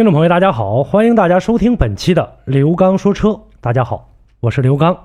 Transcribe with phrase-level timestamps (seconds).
[0.00, 3.38] 听众朋友，大家好，欢迎大家收听本期的刘刚说车。
[3.60, 4.08] 大家好，
[4.40, 4.98] 我是刘刚。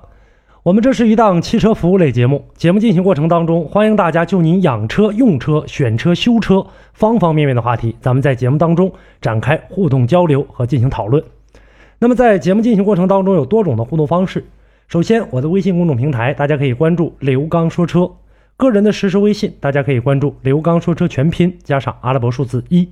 [0.62, 8.90] 我们这是一档汽车服务类节目，节目进行过程当中，欢迎大家就您养车、用车、选车、修车方方面面的话题，咱们在节目当中
[9.20, 11.22] 展开互动交流和进行讨论。
[11.98, 14.46] 那么在节目进行过程当中，有多种的互动方式。
[14.88, 18.06] 首先，我的微信公众平台，大家可以关注刘刚说车；
[18.56, 22.88] 个人的实时微信，大家可以关注刘刚说车全拼加上阿拉伯数字一。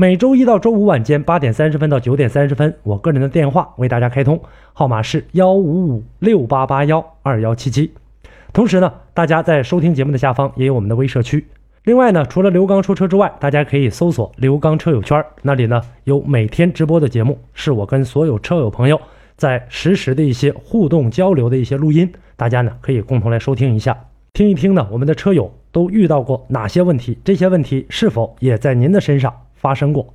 [0.00, 4.40] 每周一到周五晚间八点三十分到九点三十分，我个人的电话为大家开通，
[4.72, 7.92] 号码是幺五五六八八幺二幺七七。
[8.50, 11.46] 同时呢，大家在收听节目的下方也有我们的微社区。
[11.84, 18.98] 另外呢，除了刘刚说车之外，大家可以搜索刘刚车友圈，那里呢有每天直播的节目，是我跟所有车友朋友
[19.36, 23.94] 在实时的一些互动交流的一些录音，大家呢可以共同来收听一下，
[24.32, 29.30] 听一听呢我们的车友都遇到过哪些问题，这些问题是否也在您的身上？
[29.60, 30.14] 发生过，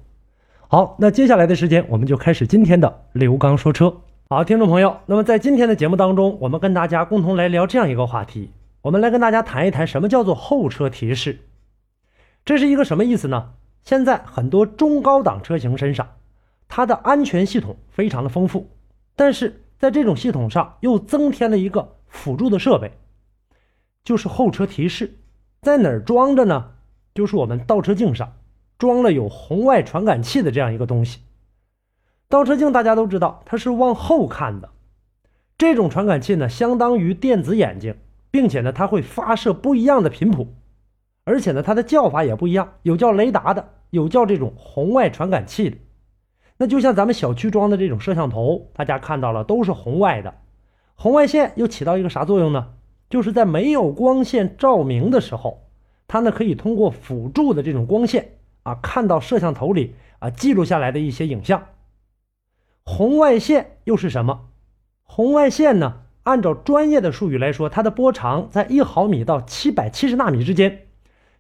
[0.67, 3.95] 好，那接下来的时间我们就开始今天的刘刚说车。
[4.27, 8.49] 好，听众朋友，那么在今天的节目当中，我们跟大家共同来聊这样一个话题，
[8.81, 11.41] 我们来跟大家谈一谈什么叫做后车提示，
[12.43, 13.51] 这是一个什么意思呢？
[13.83, 16.09] 现在很多中高档车型身上，
[16.67, 18.67] 它的安全系统非常的丰富，
[19.15, 22.91] 但是在这种系统上又增添了一个辅助的设备，
[24.03, 25.13] 就是后车提示，
[25.61, 26.71] 在哪儿装着呢？
[27.13, 28.33] 就是我们倒车镜上。
[28.77, 31.19] 装了有红外传感器的这样一个东西，
[32.27, 34.69] 倒车镜大家都知道，它是往后看的。
[35.57, 37.95] 这种传感器呢，相当于电子眼睛，
[38.29, 40.47] 并且呢，它会发射不一样的频谱，
[41.23, 45.77] 而且呢，它的叫法也不一样，有叫雷达的，有叫这种红外传感器的。
[46.57, 50.33] 那就像咱们小区装的这种摄像头，大家看到了都是红外的。
[50.95, 52.73] 红外线又起到一个啥作用呢？
[53.09, 55.69] 就是在没有光线照明的时候，
[56.07, 58.34] 它呢可以通过辅助的这种光线。
[58.65, 61.67] 啊，看到摄像头里啊记录下来的一些影像。
[62.83, 64.49] 红外线又是什么？
[65.03, 66.01] 红外线呢？
[66.23, 70.87] 按照专业的术语来说，它的波长在一毫米到七百七十纳米之间，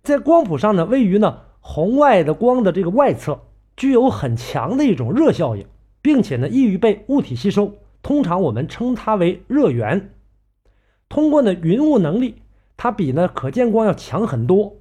[0.03, 3.41] 在光谱上呢，位于呢红外的光的这个外侧，
[3.75, 5.65] 具有很强的一种热效应，
[6.03, 7.73] 并且呢易于被物体吸收，
[8.03, 10.13] 通常我们称它为热源。
[11.09, 12.43] 通过呢云雾能力，
[12.77, 14.75] 它比呢可见光要强很多。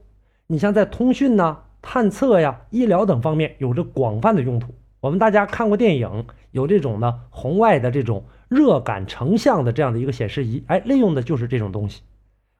[0.48, 1.63] 你像在通讯呢。
[1.86, 4.74] 探测呀、医疗等方面有着广泛的用途。
[5.00, 12.00] 我们大家看过电影，有这种呢红外的这种热感成像的这样的一个显示仪，哎，利用的就是这种东西。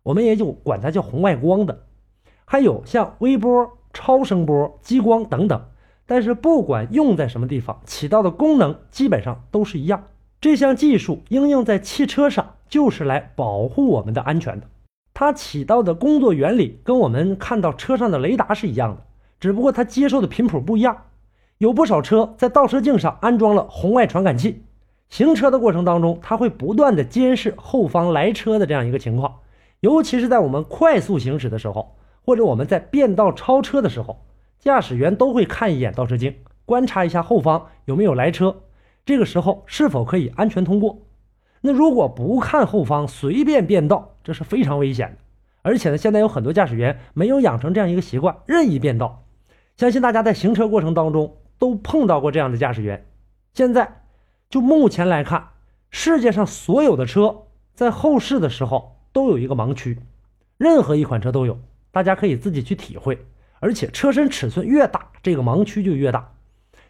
[0.02, 1.86] 我们也就管它叫红外光的。
[2.44, 5.64] 还有像微波、超声波、激光等等。
[6.06, 10.04] 但是不管用在什么地方，起到的功能基本上都是一样。
[10.38, 14.66] 这项技术应用在汽车上，就是来保护我们的安全的。
[15.14, 19.02] 它起到的工作原理跟我们看到车上的雷达是一样的。
[19.41, 21.05] 只不过它接受的频谱不一样，
[21.59, 24.62] 有不少车在倒车镜上安装了红外传感器，
[25.09, 29.41] 行车的过程当中，它会不断的监视后方来车的这样一个情况，
[29.81, 34.25] 尤其是在我们快速行驶的时候，或者我们在变道超车的时候，
[34.59, 36.34] 驾驶员都会看一眼倒车镜，
[36.65, 38.62] 观察一下后方有没有来车，
[39.05, 40.99] 这个时候是否可以安全通过。
[41.61, 45.16] 那如果不看后方，随便变道，这是非常危险的。
[45.62, 49.23] 而且呢，现在有很多驾驶员没有养成这样一个习惯，任意变道。
[49.76, 53.04] 相信大家在行车过程当中都碰到过这样的驾驶员。
[53.54, 54.02] 现在
[54.48, 55.48] 就目前来看，
[55.90, 57.42] 世界上所有的车
[57.74, 59.98] 在后视的时候都有一个盲区，
[60.56, 61.58] 任何一款车都有，
[61.90, 63.26] 大家可以自己去体会。
[63.58, 66.32] 而且车身尺寸越大，这个盲区就越大。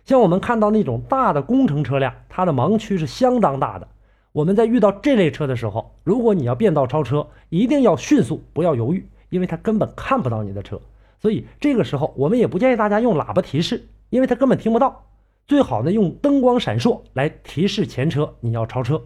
[0.05, 3.89] 像我们看到那种大的工程车辆，它的盲区是相当大的。
[4.33, 10.81] 我们在遇到这类车的时候，如果你要变道超车，一定要迅速，不要犹豫，因为它根本看不到你的车。
[11.25, 15.07] 所以这个时候，我们也不建议大家用喇叭提示，因为他根本听不到。
[15.47, 19.05] 最好呢，用灯光闪烁来提示前车你要超车。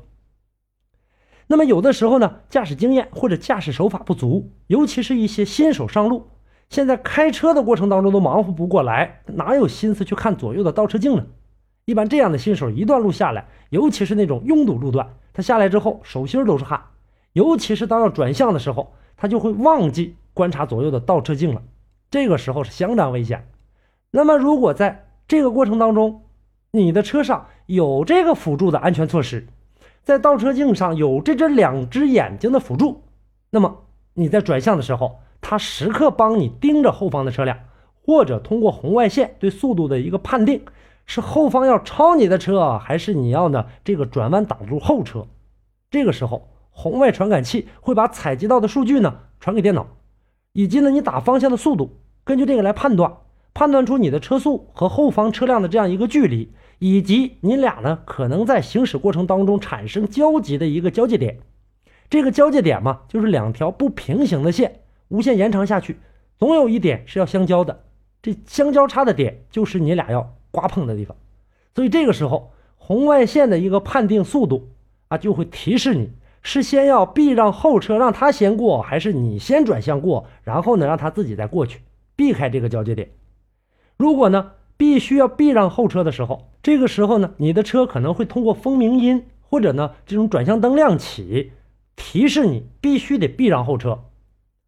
[1.47, 6.27] 那么有的时候呢，驾驶经验或者驾驶手法不足，尤其是一些新手上路，
[6.69, 11.25] 现在开车的过程当中都忙活不过来，哪有心思去看左右的倒车镜呢？
[11.85, 16.83] 一般这样的新手一段路下来，尤其是那种拥堵路段，他下来之后手心都是汗，
[17.35, 21.63] 尤其是当要转向的时候，他就会忘记观察左右的倒车镜了。
[22.11, 23.49] 这个时候是相当危险。
[24.11, 26.23] 那么，如果在这个过程当中，
[26.71, 29.47] 你的车上有这个辅助的安全措施，
[30.03, 33.03] 在倒车镜上有这只两只眼睛的辅助，
[33.51, 33.85] 那么
[34.15, 37.59] 你在转向的时候，它时刻帮你盯着后方的车辆，
[38.05, 40.63] 或者通过红外线对速度的一个判定，
[41.05, 45.27] 是后方要超你的车，还是你要呢这个转弯挡住后车？
[45.91, 49.87] 这个时候，红外传感器会把采集到的数据呢传给电脑。
[50.59, 51.93] 以及呢，你打方向的速度，
[52.25, 53.19] 根据这个来判断，
[53.55, 56.51] 判断出你的车速和后方车辆的这样一个距离，
[56.81, 61.39] 以及你俩呢可能在行驶过程当中产生交集的一个交界点。
[62.11, 65.97] 这个交界点嘛，就是两条不平行的线无限延长下去，
[66.41, 67.85] 总有一点是要相交的。
[68.21, 71.17] 这相交叉的点就是你俩要刮碰的地方。
[71.73, 74.71] 所以这个时候，红外线的一个判定速度
[75.07, 76.11] 啊，就会提示你
[76.51, 81.83] 是先要避让后车让他先过，还是你先转向过，然后呢让他自己再过去，
[82.17, 83.11] 避开这个交界点。
[83.99, 91.53] 如果呢必须要避让后车的时候，这个时候呢你的车可能会通过风鸣音或者呢这种转向灯亮起。
[91.97, 94.05] 提示你必须得避让后车，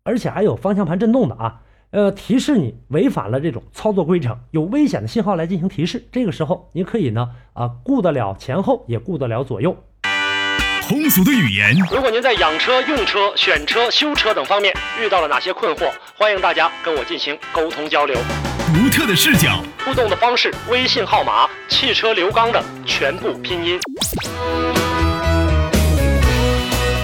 [0.04, 1.62] 而且还有方向盘震动的啊，
[1.92, 6.04] 呃，提示你违反了这种操作规程，有危险的信号来进行提示。
[6.12, 9.76] 这个时候你可以呢啊顾得了前后，也顾得了左右。
[10.90, 11.72] 通俗的语言。
[11.88, 18.16] 如果您在养车、用车、选车、修车等方面遇到了哪些困惑，欢迎大家跟我进行沟通交流。
[18.74, 23.78] 独特的视角，互动的方式，微信号码汽车刘刚的全部拼音。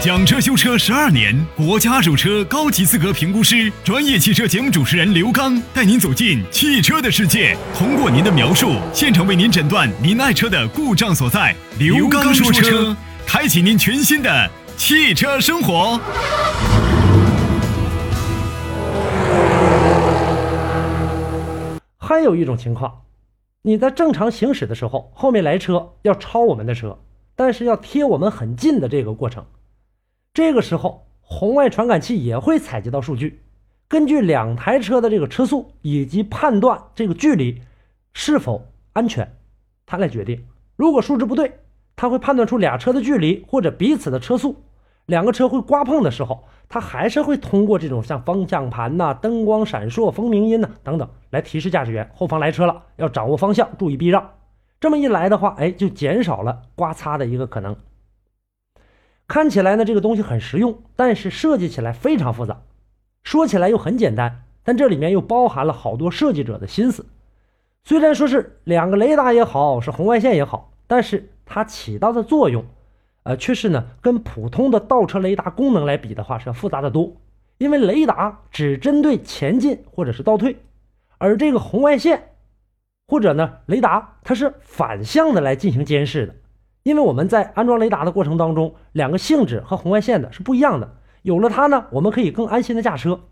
[0.03, 11.55] 讲车修车十二年，国家二手车高级资格评估师，专业汽车节目主持人刘刚带您走进汽车的世界，通过您的描述，现场为您诊断您爱车的故障所在。
[11.79, 16.01] 刘刚说车，开启您全新的汽车生活。
[21.99, 23.03] 还有一种情况，
[23.63, 26.99] 你在正常行驶的时候，后面来车要超我们的车，
[27.35, 29.45] 但是要贴我们很近的这个过程。
[30.33, 33.43] 这个时候，红外传感器也会采集到数据，
[33.89, 37.61] 根据两台车的这个车速以及判断这个距离
[38.15, 39.37] 是否安全，
[39.85, 40.47] 它来决定。
[40.77, 41.59] 如果数值不对，
[41.97, 44.63] 它会判断出俩车的距离或者彼此的车速，
[45.07, 54.31] 两个车会刮碰的时候，它还是会通过这种像方向盘呐、灯光闪烁、风鸣音呐等等来提示驾驶员后方来车了，要掌握方向，注意避让。
[54.79, 57.75] 这么一来的话，哎，就减少了刮擦的一个可能。
[59.27, 62.61] 看起来呢，这个东西很实用，但是设计起来非常复杂。
[63.25, 67.07] 说起来又很简单，但这里面又包含了好多设计者的心思。
[67.85, 72.67] 虽然说是两个雷达也好，是红外线也好，但是它起到的作用，
[73.23, 77.15] 呃，却是呢跟普通的倒车雷达功能来比的话是要复杂的多。
[77.57, 80.59] 因为雷达只针对前进或者是倒退，
[81.17, 82.33] 而这个红外线
[83.09, 86.35] 或者呢雷达，它是反向的来进行监视的。
[86.83, 90.97] 因为我们在安装雷达的过程当中，两个性质和红外线的是不一样的。
[91.23, 93.23] 有了它呢，我们可以更安心的驾车。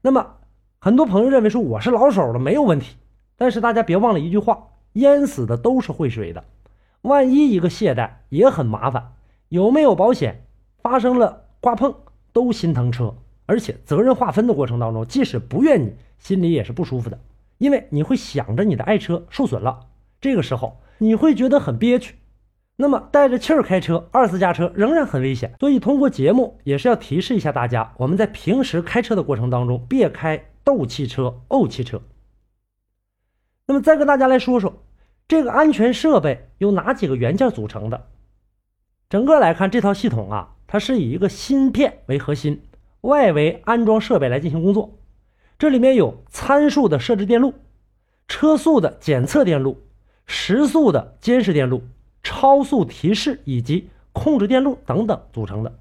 [0.00, 0.36] 那么，
[0.78, 2.96] 很多朋友认为说我是老手了，没有问题。
[3.36, 6.44] 但是大家别忘了一句话：淹死的都是会水的。
[7.08, 9.14] 万一一个懈怠也很麻烦。
[9.48, 10.44] 有没有保险？
[10.80, 11.94] 发生了刮碰
[12.32, 13.16] 都心疼车，
[13.46, 17.18] 而且责任划分的过程当中，即使不怨你，心里也是不舒服的，
[17.58, 19.86] 因为你会想着你的爱车受损了，
[20.20, 22.14] 这个时候你会觉得很憋屈。
[22.76, 32.00] 那么带着气儿开车，二次驾车仍然很危险，所以通过节目也是要提示一下大家，我们在平时开车的过程当中，别开斗气车、怄气车。
[33.66, 34.82] 那么再跟大家来说说，
[35.28, 38.06] 这个安全设备由哪几个元件组成的？
[39.08, 42.62] 整个来看，这套系统啊，它是以一个芯片为核心，
[43.02, 44.98] 外围安装设备来进行工作。
[45.58, 47.54] 这里面有参数的设置电路、
[48.26, 49.82] 车速的检测电路、
[50.26, 51.82] 时速的监视电路。
[52.20, 55.78] 超速提示以及控制电路等等组成的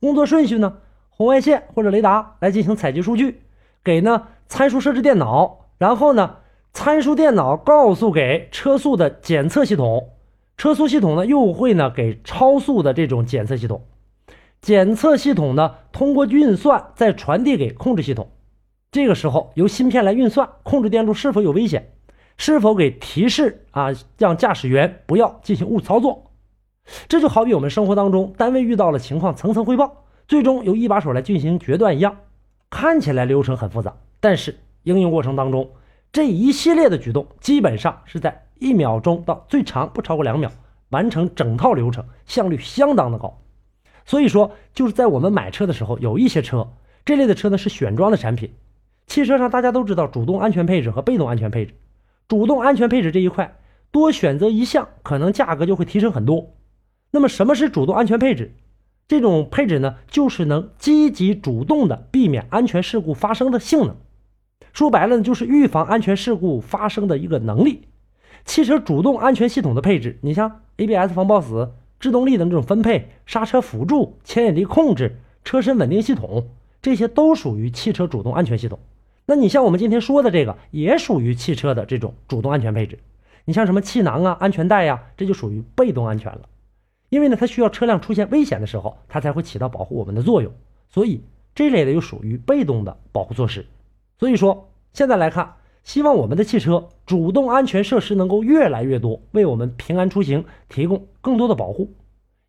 [0.00, 0.78] 工作顺序呢？
[1.10, 3.42] 红外线或者雷达来进行采集数据，
[3.84, 6.36] 给呢参数设置电脑，然后呢
[6.72, 10.10] 参数电脑告诉给车速的检测系统，
[10.56, 13.82] 车速系统呢又会呢给超速的这种检测系统，
[14.60, 18.30] 检测系统呢通过运算再传递给控制系统，
[18.90, 21.90] 这个时候由芯片来运算控制电路是否有危险。
[22.38, 23.88] 是否给提示啊？
[24.16, 26.30] 让驾驶员不要进行误操作。
[27.06, 32.16] 这就好比我们生活当中单位遇到了情况，层层汇报，最终由一把手来进行决断一样。
[32.70, 35.70] 看起来流程很复杂，但是应用过程当中
[36.12, 40.52] 这一系列的举动，基本上是在一秒钟到最长不超过两秒
[40.90, 43.40] 完成整套流程，效率相当的高。
[44.04, 46.74] 所以说，就是在我们买车的时候，有一些车
[47.06, 48.52] 这类的车呢是选装的产品。
[49.06, 51.74] 汽车上大家都知道主动安全配置和被动安全配置。
[52.28, 53.56] 主动安全配置这一块，
[53.90, 56.54] 多选择一项，可能价格就会提升很多。
[57.10, 58.54] 那么，什么是主动安全配置？
[59.08, 63.96] 这种配置呢，就是能积极主动的避免安全事故发生的性能。
[64.72, 67.82] 说白了呢，就是预防安全事故发生的一个能力。
[68.44, 76.48] 汽车主动安全系统的配置，你像 ABS 防抱死、制动力的那种分配、刹车辅助、牵引力控制、车身稳定系统，
[76.80, 78.78] 这些都属于汽车主动安全系统。
[79.26, 82.98] 那你像我们今天说的这个，也属于汽车的这种主动安全配置。
[83.44, 86.48] 你像什么气囊啊、安全带呀，这就属于被动安全了。
[87.08, 90.52] 因为呢，它需要车辆出现危险的时候，它才会起到保护我们的作用。
[90.88, 91.22] 所以
[91.54, 93.66] 这类的又属于被动的保护措施。
[94.18, 101.92] 所以说，现在来看，希望我们的汽车主动安全设施能够越来越多，为我们平安出行提供更多的保护。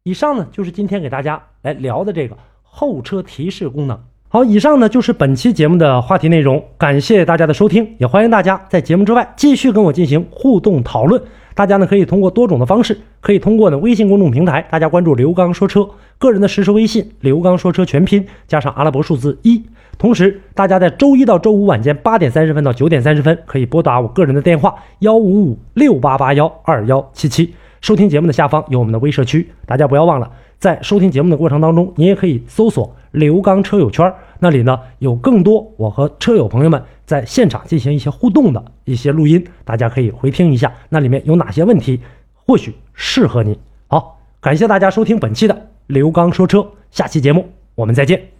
[0.04, 3.98] 以上呢，就是今天给大家来聊的这个后车提示功能。
[4.28, 11.22] 好，以上呢就是本期节目的话题内容，感谢大家的收听，也欢迎大家在节目之外继续跟我进行互动讨论。
[11.56, 19.64] 大家呢可以通过多种的方式，可以通过呢微信公众平台，大家关注刘刚说车，个人的实时微信刘刚说车全拼加上阿拉伯数字一。
[19.98, 30.32] 同时，大家在周一到周五晚间八点三十分到九点三十分，可以拨打我个人的电话幺五五六八八幺二幺七七，收听节目的下方有我们的微社区，大家不要忘了。
[30.64, 42.00] 在收听节目的过程当中，你也可以搜索“刘刚车友圈”，那里呢有更多我和车友朋友们在现场进行一些互动的一些录音，大家可以回听一下，那里面有哪些问题，
[42.34, 43.60] 或许适合你。
[43.88, 48.33] 好，感谢大家收听本期的刘刚说车，下期节目我们再见。